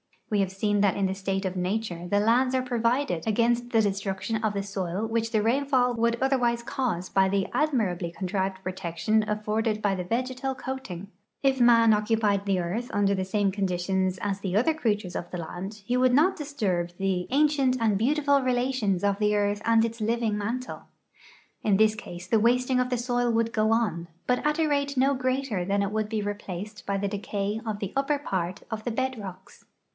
^Ve 0.33 0.39
have 0.39 0.51
seen 0.51 0.79
that 0.79 0.95
in 0.95 1.07
the 1.07 1.13
state 1.13 1.43
of 1.43 1.57
nature 1.57 2.07
the 2.07 2.19
lands 2.21 2.55
are 2.55 2.61
provided 2.61 3.27
against 3.27 3.69
the 3.69 3.81
destruction 3.81 4.37
of 4.43 4.53
tlie 4.53 4.65
soil 4.65 5.05
which 5.05 5.31
the 5.31 5.43
rainfall 5.43 5.93
would 5.93 6.17
otherwise 6.21 6.63
cause 6.63 7.09
b\' 7.09 7.27
the 7.27 7.47
admirably 7.53 8.09
contrived 8.11 8.63
]>rotection 8.63 9.27
afforded 9.29 9.79
by 9.81 9.93
the 9.93 10.05
vegetal 10.05 10.55
coating. 10.55 11.09
If 11.43 11.59
man 11.59 11.93
occupied 11.93 12.45
the 12.45 12.59
earth 12.61 12.89
under 12.93 13.13
the 13.13 13.25
same 13.25 13.51
conditions 13.51 14.17
as 14.21 14.39
the 14.39 14.55
other 14.55 14.73
creatures 14.73 15.17
of 15.17 15.29
the 15.29 15.37
land, 15.37 15.83
he 15.85 15.97
would 15.97 16.13
not 16.13 16.37
disturb 16.37 16.97
the 16.97 17.27
an 17.29 17.47
374 17.49 17.49
THE 17.51 17.51
ECONOMIC 17.51 17.51
ASPECTS 17.51 17.51
OF 17.53 17.53
SOIL 17.53 17.53
EROSION 17.53 17.71
cient 17.71 17.85
and 17.85 17.97
beautiful 17.99 18.41
relations 18.41 19.03
of 19.03 19.19
the 19.19 19.35
earth 19.35 19.61
and 19.65 19.85
its 19.85 20.01
living 20.01 20.37
mantle. 20.37 20.83
In 21.61 21.77
this 21.77 21.93
case 21.93 22.25
the 22.25 22.39
wasting 22.39 22.79
of 22.79 22.89
the 22.89 22.97
soil 22.97 23.29
would 23.29 23.51
go 23.53 23.71
on, 23.73 24.07
hut 24.27 24.41
at 24.47 24.57
a 24.59 24.65
rate 24.67 24.95
no 24.97 25.13
greater 25.13 25.63
than 25.65 25.83
it 25.83 25.91
would 25.91 26.09
he 26.11 26.23
rej)laced 26.23 26.83
hy 26.87 26.97
the 26.97 27.09
decay 27.09 27.59
of 27.65 27.79
the 27.79 27.91
upper 27.97 28.17
part 28.17 28.63
of 28.71 28.83
the 28.85 28.91
hed 28.95 29.19
rocks. 29.19 29.65